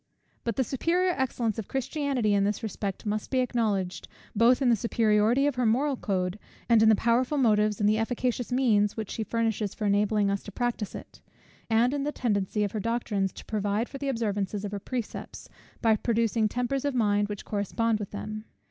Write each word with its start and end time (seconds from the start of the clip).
But 0.43 0.55
the 0.55 0.63
superior 0.63 1.13
excellence 1.15 1.59
of 1.59 1.67
Christianity 1.67 2.33
in 2.33 2.43
this 2.43 2.63
respect 2.63 3.05
must 3.05 3.29
be 3.29 3.37
acknowledged, 3.37 4.07
both 4.35 4.59
in 4.59 4.69
the 4.69 4.75
superiority 4.75 5.45
of 5.45 5.53
her 5.57 5.65
moral 5.67 5.95
code, 5.95 6.39
and 6.67 6.81
in 6.81 6.89
the 6.89 6.95
powerful 6.95 7.37
motives 7.37 7.79
and 7.79 7.87
efficacious 7.87 8.51
means 8.51 8.97
which 8.97 9.11
she 9.11 9.23
furnishes 9.23 9.75
for 9.75 9.85
enabling 9.85 10.31
us 10.31 10.41
to 10.41 10.51
practise 10.51 10.95
it; 10.95 11.21
and 11.69 11.93
in 11.93 12.01
the 12.01 12.11
tendency 12.11 12.63
of 12.63 12.71
her 12.71 12.79
doctrines 12.79 13.31
to 13.33 13.45
provide 13.45 13.87
for 13.87 13.99
the 13.99 14.09
observance 14.09 14.55
of 14.55 14.71
her 14.71 14.79
precepts, 14.79 15.47
by 15.83 15.95
producing 15.95 16.49
tempers 16.49 16.83
of 16.83 16.95
mind 16.95 17.27
which 17.29 17.45
correspond 17.45 17.99
with 17.99 18.09
them. 18.09 18.45